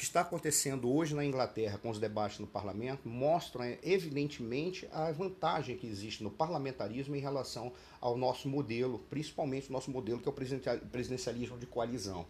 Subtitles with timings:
[0.00, 5.76] que está acontecendo hoje na Inglaterra com os debates no parlamento mostram evidentemente a vantagem
[5.76, 10.32] que existe no parlamentarismo em relação ao nosso modelo, principalmente o nosso modelo que é
[10.32, 12.24] o presidencialismo de coalizão.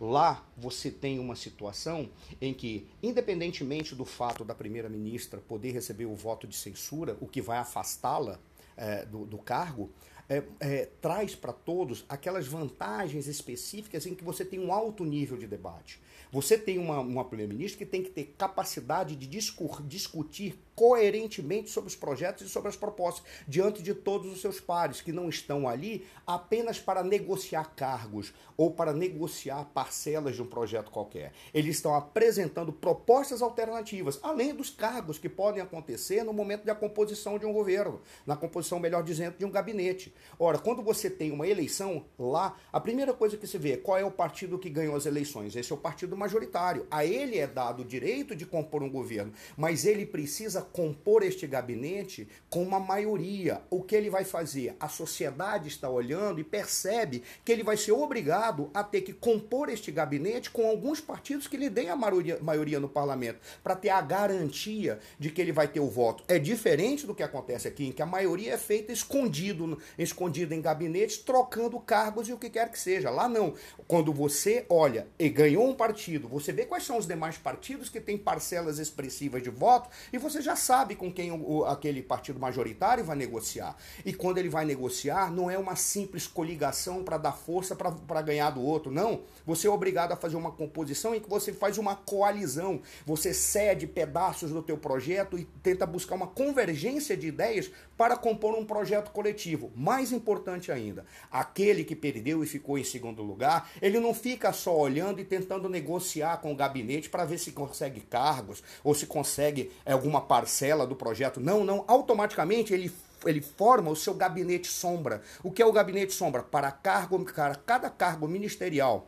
[0.00, 2.08] Lá você tem uma situação
[2.40, 7.42] em que, independentemente do fato da primeira-ministra poder receber o voto de censura, o que
[7.42, 8.40] vai afastá-la
[8.78, 9.90] é, do, do cargo,
[10.30, 15.36] é, é, traz para todos aquelas vantagens específicas em que você tem um alto nível
[15.36, 16.00] de debate.
[16.32, 21.88] Você tem uma, uma primeira-ministra que tem que ter capacidade de discur, discutir coerentemente sobre
[21.88, 25.68] os projetos e sobre as propostas, diante de todos os seus pares, que não estão
[25.68, 31.32] ali apenas para negociar cargos ou para negociar parcelas de um projeto qualquer.
[31.52, 37.38] Eles estão apresentando propostas alternativas, além dos cargos que podem acontecer no momento da composição
[37.38, 40.14] de um governo, na composição, melhor dizendo, de um gabinete.
[40.38, 43.98] Ora, quando você tem uma eleição lá, a primeira coisa que se vê é qual
[43.98, 45.54] é o partido que ganhou as eleições.
[45.54, 46.86] Esse é o partido majoritário.
[46.90, 51.46] A ele é dado o direito de compor um governo, mas ele precisa compor este
[51.46, 53.62] gabinete com uma maioria.
[53.70, 54.76] O que ele vai fazer?
[54.78, 59.68] A sociedade está olhando e percebe que ele vai ser obrigado a ter que compor
[59.68, 63.90] este gabinete com alguns partidos que lhe deem a maioria, maioria no parlamento, para ter
[63.90, 66.24] a garantia de que ele vai ter o voto.
[66.28, 69.78] É diferente do que acontece aqui, em que a maioria é feita escondido,
[70.10, 73.10] escondido em gabinetes, trocando cargos e o que quer que seja.
[73.10, 73.54] Lá não.
[73.86, 78.00] Quando você olha e ganhou um partido, você vê quais são os demais partidos que
[78.00, 83.04] têm parcelas expressivas de voto e você já sabe com quem o, aquele partido majoritário
[83.04, 83.76] vai negociar.
[84.04, 88.50] E quando ele vai negociar, não é uma simples coligação para dar força para ganhar
[88.50, 89.22] do outro, não.
[89.46, 92.80] Você é obrigado a fazer uma composição em que você faz uma coalizão.
[93.06, 98.54] Você cede pedaços do teu projeto e tenta buscar uma convergência de ideias para compor
[98.54, 99.70] um projeto coletivo.
[100.00, 104.74] Mais importante ainda, aquele que perdeu e ficou em segundo lugar, ele não fica só
[104.74, 109.70] olhando e tentando negociar com o gabinete para ver se consegue cargos ou se consegue
[109.84, 111.38] é, alguma parcela do projeto.
[111.38, 111.84] Não, não.
[111.86, 112.90] Automaticamente ele
[113.26, 115.20] ele forma o seu gabinete sombra.
[115.42, 116.42] O que é o gabinete sombra?
[116.42, 119.06] Para cargo, para cada cargo ministerial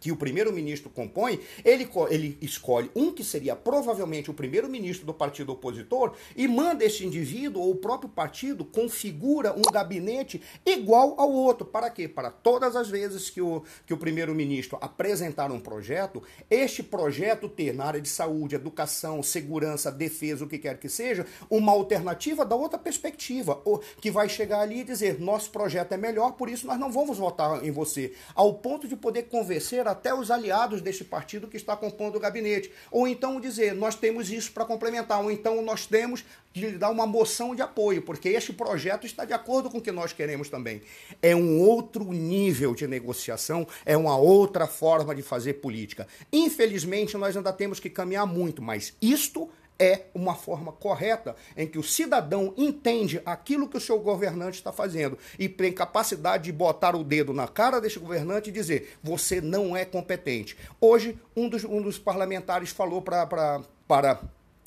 [0.00, 5.52] que o primeiro-ministro compõe, ele, ele escolhe um que seria provavelmente o primeiro-ministro do partido
[5.52, 11.66] opositor e manda esse indivíduo ou o próprio partido configura um gabinete igual ao outro.
[11.66, 12.08] Para quê?
[12.08, 17.74] Para todas as vezes que o, que o primeiro-ministro apresentar um projeto, este projeto ter
[17.74, 22.56] na área de saúde, educação, segurança, defesa, o que quer que seja, uma alternativa da
[22.56, 23.62] outra perspectiva,
[24.00, 27.18] que vai chegar ali e dizer: nosso projeto é melhor, por isso nós não vamos
[27.18, 28.14] votar em você.
[28.34, 32.70] Ao ponto de poder convencer até os aliados deste partido que está compondo o gabinete.
[32.90, 36.90] Ou então dizer, nós temos isso para complementar, ou então nós temos de lhe dar
[36.90, 40.48] uma moção de apoio, porque este projeto está de acordo com o que nós queremos
[40.48, 40.82] também.
[41.22, 46.08] É um outro nível de negociação, é uma outra forma de fazer política.
[46.32, 49.48] Infelizmente, nós ainda temos que caminhar muito, mas isto
[49.80, 54.70] é uma forma correta em que o cidadão entende aquilo que o seu governante está
[54.70, 59.40] fazendo e tem capacidade de botar o dedo na cara desse governante e dizer: você
[59.40, 60.56] não é competente.
[60.78, 63.64] Hoje, um dos, um dos parlamentares falou para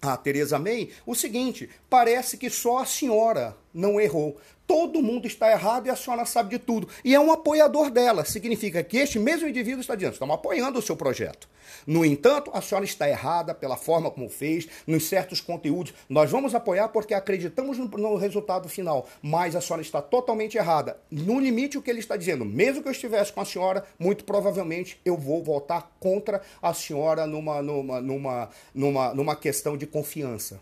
[0.00, 4.36] a Tereza May o seguinte: parece que só a senhora não errou.
[4.66, 6.88] Todo mundo está errado e a senhora sabe de tudo.
[7.04, 8.24] E é um apoiador dela.
[8.24, 11.46] Significa que este mesmo indivíduo está dizendo: estamos apoiando o seu projeto.
[11.86, 15.92] No entanto, a senhora está errada pela forma como fez, nos certos conteúdos.
[16.08, 20.98] Nós vamos apoiar porque acreditamos no, resultado final, mas a senhora está totalmente errada.
[21.10, 24.24] No limite, o que ele está dizendo, mesmo que eu estivesse com a senhora, muito
[24.24, 30.60] provavelmente eu vou votar contra a senhora numa, numa, numa, numa, numa questão de confiança.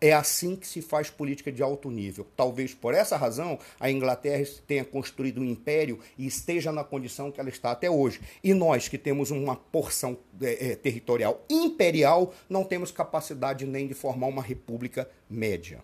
[0.00, 2.26] É assim que se faz política de alto nível.
[2.36, 7.40] Talvez por essa razão a Inglaterra tenha construído um império e esteja na condição que
[7.40, 8.20] ela está até hoje.
[8.42, 13.94] E nós, que temos uma porção é, é, territorial imperial, não temos capacidade nem de
[13.94, 15.82] formar uma república média.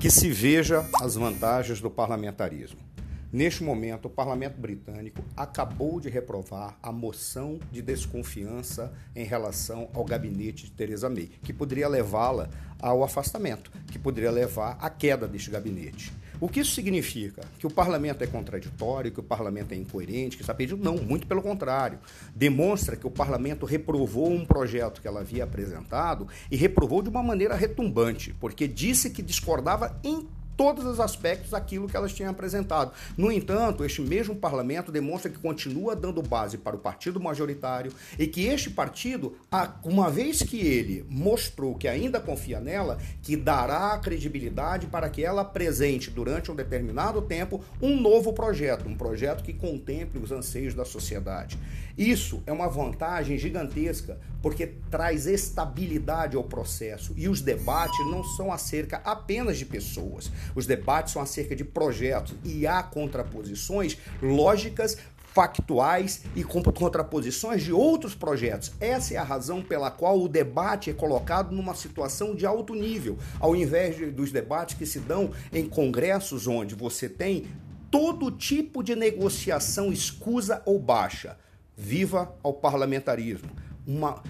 [0.00, 2.91] Que se veja as vantagens do parlamentarismo.
[3.32, 10.04] Neste momento, o parlamento britânico acabou de reprovar a moção de desconfiança em relação ao
[10.04, 15.50] gabinete de Theresa May, que poderia levá-la ao afastamento, que poderia levar à queda deste
[15.50, 16.12] gabinete.
[16.38, 17.40] O que isso significa?
[17.58, 20.84] Que o parlamento é contraditório, que o parlamento é incoerente, que está pedindo?
[20.84, 22.00] Não, muito pelo contrário.
[22.36, 27.22] Demonstra que o parlamento reprovou um projeto que ela havia apresentado e reprovou de uma
[27.22, 30.28] maneira retumbante, porque disse que discordava em
[30.62, 32.92] todos os aspectos daquilo que elas tinham apresentado.
[33.16, 38.28] No entanto, este mesmo parlamento demonstra que continua dando base para o partido majoritário e
[38.28, 39.36] que este partido,
[39.82, 45.42] uma vez que ele mostrou que ainda confia nela, que dará credibilidade para que ela
[45.42, 50.84] apresente durante um determinado tempo um novo projeto, um projeto que contemple os anseios da
[50.84, 51.58] sociedade.
[51.98, 58.52] Isso é uma vantagem gigantesca porque traz estabilidade ao processo e os debates não são
[58.52, 60.30] acerca apenas de pessoas.
[60.54, 64.96] Os debates são acerca de projetos e há contraposições lógicas
[65.32, 68.72] factuais e contraposições de outros projetos.
[68.78, 73.18] Essa é a razão pela qual o debate é colocado numa situação de alto nível,
[73.40, 77.46] ao invés de, dos debates que se dão em congressos onde você tem
[77.90, 81.36] todo tipo de negociação escusa ou baixa.
[81.74, 83.50] Viva ao parlamentarismo!
[83.86, 84.22] Uma,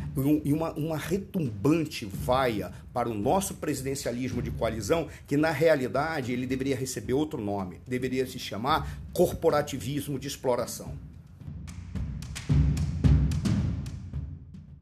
[0.45, 6.77] uma, uma retumbante vaia para o nosso presidencialismo de coalizão, que na realidade ele deveria
[6.77, 10.93] receber outro nome, deveria se chamar corporativismo de exploração.